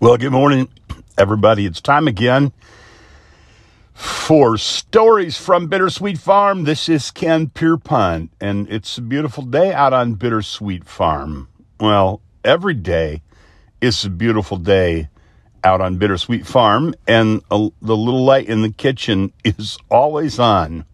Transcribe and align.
Well, 0.00 0.16
good 0.16 0.32
morning, 0.32 0.68
everybody. 1.16 1.64
It's 1.64 1.80
time 1.80 2.08
again 2.08 2.50
for 3.94 4.58
Stories 4.58 5.36
from 5.36 5.68
Bittersweet 5.68 6.18
Farm. 6.18 6.64
This 6.64 6.88
is 6.88 7.12
Ken 7.12 7.50
Pierpont, 7.50 8.32
and 8.40 8.68
it's 8.68 8.98
a 8.98 9.00
beautiful 9.00 9.44
day 9.44 9.72
out 9.72 9.92
on 9.92 10.14
Bittersweet 10.14 10.88
Farm. 10.88 11.48
Well, 11.78 12.20
every 12.44 12.74
day 12.74 13.22
is 13.80 14.04
a 14.04 14.10
beautiful 14.10 14.56
day 14.56 15.08
out 15.62 15.80
on 15.80 15.98
Bittersweet 15.98 16.48
Farm, 16.48 16.92
and 17.06 17.42
a, 17.52 17.68
the 17.80 17.96
little 17.96 18.24
light 18.24 18.48
in 18.48 18.62
the 18.62 18.72
kitchen 18.72 19.32
is 19.44 19.78
always 19.88 20.40
on. 20.40 20.84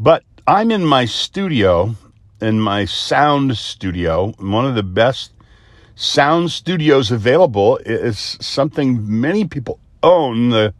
But 0.00 0.24
I'm 0.46 0.70
in 0.70 0.86
my 0.86 1.04
studio, 1.04 1.96
in 2.40 2.60
my 2.60 2.86
sound 2.86 3.58
studio, 3.58 4.32
one 4.38 4.64
of 4.64 4.74
the 4.74 4.82
best 4.82 5.32
sound 5.98 6.48
studios 6.52 7.10
available 7.10 7.76
is 7.78 8.38
something 8.40 9.20
many 9.20 9.44
people 9.44 9.80
own 10.00 10.50
the 10.50 10.72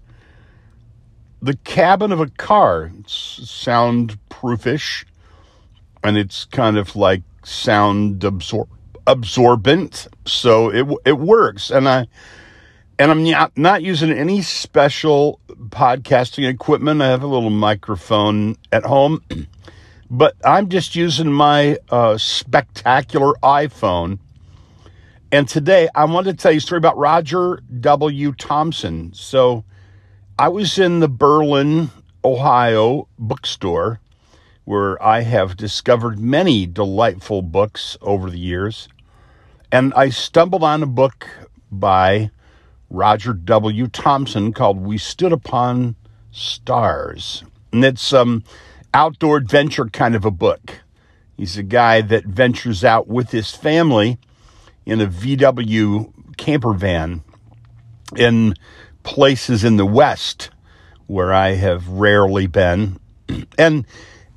the 1.43 1.57
cabin 1.57 2.13
of 2.13 2.21
a 2.21 2.29
car. 2.29 2.93
It's 3.01 3.41
soundproofish 3.41 5.05
and 6.05 6.17
it's 6.17 6.45
kind 6.45 6.79
of 6.79 6.95
like 6.95 7.23
sound 7.45 8.21
absor- 8.21 8.69
absorbent 9.09 10.07
so 10.25 10.71
it 10.71 10.87
it 11.05 11.19
works. 11.19 11.71
And 11.71 11.89
i 11.89 12.07
and 13.01 13.11
i'm 13.11 13.25
not, 13.25 13.59
not 13.59 13.83
using 13.83 14.13
any 14.13 14.41
special 14.41 15.41
podcasting 15.49 16.49
equipment. 16.49 17.03
I 17.03 17.09
have 17.09 17.25
a 17.25 17.27
little 17.27 17.51
microphone 17.51 18.57
at 18.71 18.85
home 18.85 19.23
but 20.11 20.37
i'm 20.45 20.69
just 20.69 20.97
using 20.97 21.31
my 21.31 21.77
uh, 21.91 22.17
spectacular 22.17 23.35
iphone 23.43 24.19
and 25.31 25.49
today 25.49 25.89
I 25.95 26.05
wanted 26.05 26.39
to 26.39 26.43
tell 26.43 26.53
you 26.53 26.59
a 26.59 26.61
story 26.61 26.79
about 26.79 26.97
Roger 26.97 27.61
W. 27.81 28.33
Thompson. 28.33 29.13
So 29.15 29.65
I 30.39 30.49
was 30.49 30.79
in 30.79 31.01
the 31.01 31.09
Berlin, 31.09 31.91
Ohio 32.25 33.09
bookstore 33.19 34.01
where 34.65 35.03
I 35.03 35.23
have 35.23 35.57
discovered 35.57 36.19
many 36.19 36.67
delightful 36.67 37.41
books 37.41 37.97
over 38.03 38.29
the 38.29 38.39
years. 38.39 38.87
And 39.73 39.95
I 39.95 40.11
stumbled 40.11 40.63
on 40.63 40.83
a 40.83 40.87
book 40.87 41.27
by 41.71 42.31
Roger 42.91 43.33
W. 43.33 43.87
Thompson 43.87 44.53
called 44.53 44.79
We 44.79 44.99
Stood 44.99 45.33
Upon 45.33 45.97
Stars. 46.31 47.45
And 47.73 47.83
it's 47.83 48.13
um 48.13 48.45
outdoor 48.93 49.39
adventure 49.39 49.87
kind 49.87 50.15
of 50.15 50.25
a 50.25 50.31
book. 50.31 50.81
He's 51.37 51.57
a 51.57 51.63
guy 51.63 52.03
that 52.03 52.25
ventures 52.25 52.85
out 52.85 53.09
with 53.09 53.31
his 53.31 53.53
family 53.53 54.19
in 54.89 55.03
a 55.03 55.07
VW 55.07 56.11
camper 56.39 56.73
van 56.73 57.23
in 58.17 58.55
places 59.03 59.63
in 59.63 59.77
the 59.77 59.85
West 59.85 60.51
where 61.07 61.33
I 61.33 61.51
have 61.51 61.87
rarely 61.89 62.47
been. 62.47 62.99
And 63.59 63.87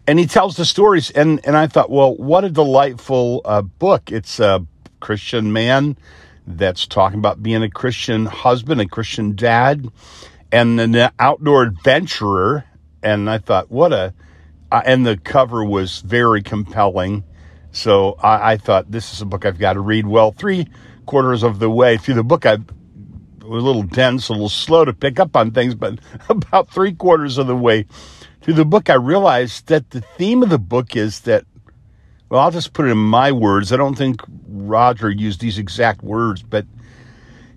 and 0.08 0.20
he 0.20 0.26
tells 0.26 0.58
the 0.58 0.66
stories 0.66 1.10
and 1.12 1.40
and 1.46 1.56
I 1.56 1.68
thought, 1.68 1.90
well, 1.90 2.16
what 2.18 2.44
a 2.44 2.50
delightful 2.50 3.42
uh, 3.46 3.62
book. 3.62 4.12
It's 4.12 4.40
a 4.40 4.66
Christian 5.00 5.54
man 5.54 5.96
that's 6.46 6.86
talking 6.86 7.20
about 7.20 7.42
being 7.42 7.64
a 7.64 7.70
Christian 7.70 8.26
husband, 8.26 8.82
a 8.82 8.88
Christian 8.88 9.36
dad, 9.36 9.88
and 10.52 10.80
an 10.82 11.12
outdoor 11.20 11.64
adventurer. 11.64 12.66
And 13.02 13.30
I 13.30 13.38
thought, 13.38 13.72
what 13.72 13.94
a 13.94 14.14
uh, 14.72 14.82
and 14.86 15.06
the 15.06 15.18
cover 15.18 15.64
was 15.64 16.00
very 16.02 16.42
compelling. 16.42 17.24
So 17.72 18.18
I, 18.22 18.54
I, 18.54 18.58
thought 18.58 18.92
this 18.92 19.14
is 19.14 19.22
a 19.22 19.26
book 19.26 19.46
I've 19.46 19.60
got 19.60 19.74
to 19.74 19.80
read. 19.80 20.06
Well, 20.06 20.32
three 20.32 20.68
quarters 21.06 21.44
of 21.44 21.60
the 21.60 21.70
way 21.70 21.98
through 21.98 22.16
the 22.16 22.24
book, 22.24 22.46
I 22.46 22.58
was 23.40 23.64
a 23.64 23.66
little 23.66 23.84
dense, 23.84 24.30
a 24.30 24.34
little 24.34 24.50
slow 24.50 24.86
to 24.86 24.94
pick 24.94 25.20
up 25.20 25.36
on 25.36 25.52
things, 25.52 25.76
but 25.76 26.00
about 26.30 26.70
three 26.70 26.94
quarters 26.94 27.38
of 27.38 27.48
the 27.48 27.56
way 27.56 27.86
through 28.42 28.56
the 28.56 28.66
book, 28.66 28.90
I 28.90 28.96
realized 28.96 29.68
that 29.68 29.92
the 29.92 30.02
theme 30.02 30.44
of 30.44 30.50
the 30.50 30.60
book 30.60 30.96
is 30.96 31.22
that, 31.22 31.46
well, 32.30 32.42
I'll 32.42 32.52
just 32.52 32.74
put 32.74 32.88
it 32.88 32.92
in 32.92 32.98
my 32.98 33.32
words. 33.32 33.72
I 33.72 33.78
don't 33.78 33.98
think 33.98 34.22
Roger 34.48 35.10
used 35.10 35.40
these 35.40 35.58
exact 35.58 36.04
words, 36.04 36.42
but 36.44 36.66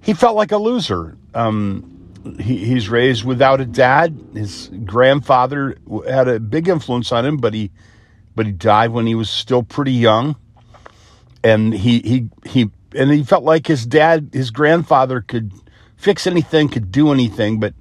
he 0.00 0.12
felt 0.12 0.36
like 0.36 0.52
a 0.52 0.58
loser. 0.58 1.16
Um, 1.34 1.90
he, 2.38 2.64
he's 2.64 2.88
raised 2.88 3.24
without 3.24 3.60
a 3.60 3.64
dad. 3.64 4.18
His 4.34 4.70
grandfather 4.84 5.76
had 6.08 6.28
a 6.28 6.38
big 6.38 6.68
influence 6.68 7.12
on 7.12 7.24
him, 7.24 7.38
but 7.38 7.54
he 7.54 7.70
but 8.34 8.46
he 8.46 8.52
died 8.52 8.90
when 8.90 9.06
he 9.06 9.14
was 9.14 9.30
still 9.30 9.62
pretty 9.62 9.92
young. 9.92 10.36
And 11.42 11.74
he 11.74 12.00
he 12.00 12.28
he 12.46 12.70
and 12.94 13.10
he 13.10 13.22
felt 13.22 13.44
like 13.44 13.66
his 13.66 13.84
dad, 13.84 14.30
his 14.32 14.50
grandfather 14.50 15.20
could 15.20 15.52
fix 15.96 16.26
anything, 16.26 16.68
could 16.68 16.90
do 16.90 17.12
anything, 17.12 17.60
but 17.60 17.74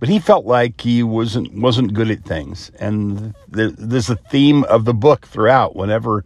but 0.00 0.08
he 0.08 0.18
felt 0.18 0.44
like 0.44 0.80
he 0.80 1.02
wasn't 1.02 1.54
wasn't 1.54 1.94
good 1.94 2.10
at 2.10 2.24
things. 2.24 2.70
And 2.78 3.34
there, 3.48 3.70
there's 3.70 4.10
a 4.10 4.16
theme 4.16 4.64
of 4.64 4.84
the 4.84 4.94
book 4.94 5.26
throughout. 5.26 5.74
Whenever 5.74 6.24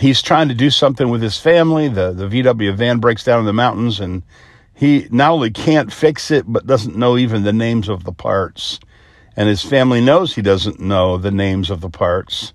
he's 0.00 0.22
trying 0.22 0.48
to 0.48 0.54
do 0.54 0.70
something 0.70 1.08
with 1.08 1.22
his 1.22 1.38
family, 1.38 1.88
the 1.88 2.12
the 2.12 2.28
VW 2.28 2.74
van 2.74 2.98
breaks 2.98 3.24
down 3.24 3.40
in 3.40 3.46
the 3.46 3.52
mountains, 3.52 4.00
and 4.00 4.22
he 4.74 5.08
not 5.10 5.30
only 5.30 5.50
can't 5.50 5.92
fix 5.92 6.30
it, 6.30 6.44
but 6.46 6.66
doesn't 6.66 6.96
know 6.96 7.16
even 7.16 7.42
the 7.42 7.52
names 7.52 7.88
of 7.88 8.04
the 8.04 8.12
parts. 8.12 8.78
And 9.38 9.48
his 9.48 9.62
family 9.62 10.00
knows 10.00 10.34
he 10.34 10.42
doesn't 10.42 10.80
know 10.80 11.18
the 11.18 11.30
names 11.30 11.68
of 11.70 11.82
the 11.82 11.90
parts 11.90 12.54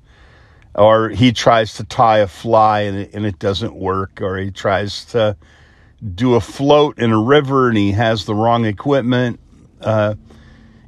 or 0.75 1.09
he 1.09 1.31
tries 1.31 1.75
to 1.75 1.83
tie 1.83 2.19
a 2.19 2.27
fly 2.27 2.81
and 2.81 2.97
it, 2.97 3.13
and 3.13 3.25
it 3.25 3.39
doesn't 3.39 3.75
work, 3.75 4.21
or 4.21 4.37
he 4.37 4.51
tries 4.51 5.05
to 5.05 5.35
do 6.15 6.35
a 6.35 6.41
float 6.41 6.97
in 6.97 7.11
a 7.11 7.19
river 7.19 7.69
and 7.69 7.77
he 7.77 7.91
has 7.91 8.25
the 8.25 8.33
wrong 8.33 8.65
equipment. 8.65 9.39
Uh, 9.79 10.15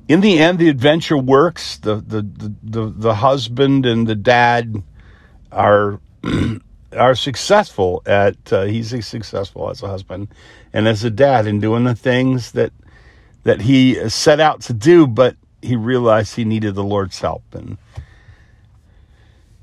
in 0.07 0.21
the 0.21 0.39
end, 0.39 0.59
the 0.59 0.69
adventure 0.69 1.17
works. 1.17 1.77
The, 1.77 1.95
the, 1.95 2.21
the, 2.21 2.53
the, 2.63 2.94
the 2.95 3.16
husband 3.16 3.85
and 3.85 4.07
the 4.07 4.16
dad 4.16 4.81
are, 5.51 6.00
are 6.97 7.15
successful 7.15 8.01
at, 8.05 8.51
uh, 8.51 8.63
he's 8.63 9.05
successful 9.05 9.69
as 9.69 9.83
a 9.83 9.88
husband 9.88 10.29
and 10.71 10.88
as 10.88 11.03
a 11.03 11.09
dad 11.09 11.45
in 11.45 11.59
doing 11.59 11.83
the 11.83 11.95
things 11.95 12.53
that, 12.53 12.71
that 13.44 13.61
he 13.61 14.09
set 14.09 14.39
out 14.39 14.61
to 14.61 14.73
do, 14.73 15.05
but 15.05 15.35
he 15.61 15.75
realized 15.75 16.35
he 16.35 16.45
needed 16.45 16.75
the 16.75 16.83
Lord's 16.83 17.19
help. 17.19 17.44
And, 17.53 17.77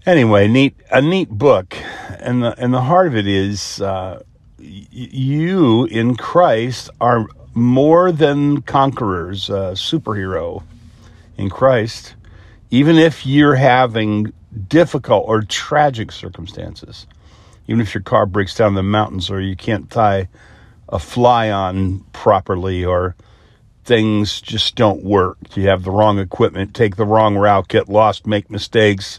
anyway, 0.06 0.48
neat 0.48 0.76
a 0.90 1.00
neat 1.02 1.30
book, 1.30 1.76
and 2.18 2.42
the 2.42 2.54
and 2.58 2.72
the 2.72 2.82
heart 2.82 3.06
of 3.06 3.16
it 3.16 3.26
is 3.26 3.80
uh, 3.80 4.22
y- 4.58 4.86
you 4.90 5.84
in 5.86 6.16
Christ 6.16 6.90
are 7.00 7.26
more 7.54 8.12
than 8.12 8.62
conquerors, 8.62 9.50
a 9.50 9.72
superhero 9.74 10.62
in 11.36 11.50
Christ, 11.50 12.14
even 12.70 12.96
if 12.96 13.26
you're 13.26 13.56
having 13.56 14.32
difficult 14.68 15.24
or 15.26 15.42
tragic 15.42 16.12
circumstances, 16.12 17.06
even 17.66 17.80
if 17.80 17.94
your 17.94 18.02
car 18.02 18.26
breaks 18.26 18.54
down 18.54 18.68
in 18.68 18.74
the 18.74 18.82
mountains 18.82 19.30
or 19.30 19.40
you 19.40 19.56
can't 19.56 19.90
tie 19.90 20.28
a 20.88 20.98
fly 20.98 21.50
on 21.50 22.00
properly 22.12 22.84
or 22.84 23.14
things 23.84 24.40
just 24.40 24.74
don't 24.76 25.02
work. 25.04 25.38
You 25.56 25.68
have 25.68 25.84
the 25.84 25.90
wrong 25.90 26.18
equipment, 26.18 26.74
take 26.74 26.96
the 26.96 27.06
wrong 27.06 27.36
route, 27.36 27.68
get 27.68 27.88
lost, 27.88 28.26
make 28.26 28.50
mistakes. 28.50 29.18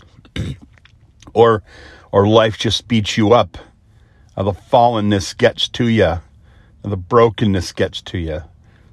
Or 1.34 1.64
or 2.12 2.28
life 2.28 2.58
just 2.58 2.88
beats 2.88 3.18
you 3.18 3.34
up. 3.34 3.58
Uh, 4.36 4.44
the 4.44 4.52
fallenness 4.52 5.38
gets 5.38 5.68
to 5.70 5.88
you. 5.88 6.20
The 6.84 6.98
brokenness 6.98 7.72
gets 7.74 8.02
to 8.04 8.18
you. 8.18 8.42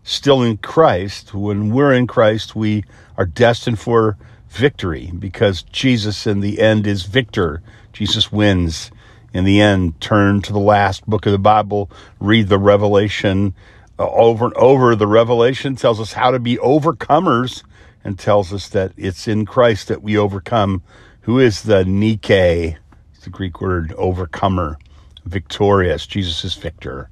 Still 0.02 0.42
in 0.42 0.58
Christ, 0.58 1.34
when 1.34 1.72
we're 1.74 1.92
in 1.92 2.06
Christ, 2.06 2.54
we 2.54 2.84
are 3.16 3.26
destined 3.26 3.78
for 3.78 4.16
victory 4.48 5.12
because 5.18 5.62
Jesus 5.62 6.26
in 6.26 6.40
the 6.40 6.60
end 6.60 6.86
is 6.86 7.04
victor. 7.04 7.62
Jesus 7.92 8.32
wins. 8.32 8.90
In 9.32 9.44
the 9.44 9.60
end, 9.60 10.00
turn 10.00 10.40
to 10.42 10.52
the 10.52 10.58
last 10.58 11.06
book 11.06 11.26
of 11.26 11.32
the 11.32 11.38
Bible, 11.38 11.90
read 12.18 12.48
the 12.48 12.58
Revelation 12.58 13.54
uh, 13.98 14.08
over 14.08 14.46
and 14.46 14.54
over. 14.54 14.96
The 14.96 15.06
Revelation 15.06 15.76
tells 15.76 16.00
us 16.00 16.14
how 16.14 16.30
to 16.30 16.38
be 16.38 16.56
overcomers 16.56 17.62
and 18.02 18.18
tells 18.18 18.52
us 18.52 18.68
that 18.70 18.92
it's 18.96 19.28
in 19.28 19.44
Christ 19.44 19.88
that 19.88 20.02
we 20.02 20.16
overcome 20.16 20.82
who 21.28 21.38
is 21.38 21.64
the 21.64 21.84
Nike, 21.84 22.74
it's 23.12 23.24
the 23.24 23.28
Greek 23.28 23.60
word 23.60 23.92
overcomer, 23.98 24.78
victorious. 25.26 26.06
Jesus 26.06 26.42
is 26.42 26.54
victor. 26.54 27.10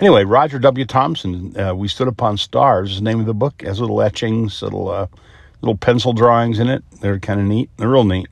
Anyway, 0.00 0.24
Roger 0.24 0.58
W. 0.58 0.84
Thompson, 0.84 1.56
uh, 1.56 1.72
We 1.72 1.86
Stood 1.86 2.08
Upon 2.08 2.36
Stars 2.38 2.90
is 2.90 2.96
the 2.96 3.04
name 3.04 3.20
of 3.20 3.26
the 3.26 3.34
book. 3.34 3.62
It 3.62 3.68
has 3.68 3.78
little 3.78 4.02
etchings, 4.02 4.62
little 4.62 4.88
uh, 4.88 5.06
little 5.60 5.76
pencil 5.76 6.12
drawings 6.12 6.58
in 6.58 6.68
it. 6.68 6.82
They're 7.00 7.20
kind 7.20 7.38
of 7.38 7.46
neat. 7.46 7.70
They're 7.76 7.88
real 7.88 8.02
neat. 8.02 8.26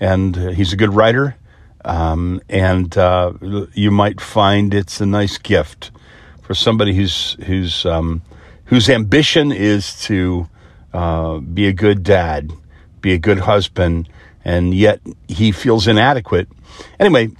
And 0.00 0.36
uh, 0.36 0.48
he's 0.48 0.72
a 0.72 0.76
good 0.76 0.94
writer. 0.94 1.36
Um, 1.84 2.40
and 2.48 2.98
uh, 2.98 3.34
you 3.72 3.92
might 3.92 4.20
find 4.20 4.74
it's 4.74 5.00
a 5.00 5.06
nice 5.06 5.38
gift 5.38 5.92
for 6.42 6.54
somebody 6.54 6.92
who's 6.92 7.34
who's 7.46 7.86
um, 7.86 8.22
whose 8.64 8.90
ambition 8.90 9.52
is 9.52 9.96
to 10.06 10.48
uh, 10.92 11.38
be 11.38 11.68
a 11.68 11.72
good 11.72 12.02
dad 12.02 12.50
be 13.00 13.12
a 13.12 13.18
good 13.18 13.40
husband, 13.40 14.08
and 14.44 14.74
yet 14.74 15.00
he 15.28 15.52
feels 15.52 15.86
inadequate. 15.86 16.48
Anyway, 16.98 17.30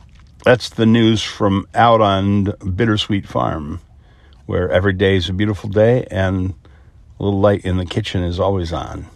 That's 0.45 0.71
the 0.71 0.87
news 0.87 1.23
from 1.23 1.67
out 1.75 2.01
on 2.01 2.45
Bittersweet 2.75 3.27
Farm, 3.27 3.81
where 4.47 4.71
every 4.71 4.93
day 4.93 5.17
is 5.17 5.29
a 5.29 5.33
beautiful 5.33 5.69
day 5.69 6.07
and 6.11 6.55
a 7.19 7.23
little 7.23 7.41
light 7.41 7.65
in 7.65 7.77
the 7.77 7.85
kitchen 7.85 8.23
is 8.23 8.41
always 8.41 8.73
on. 8.73 9.07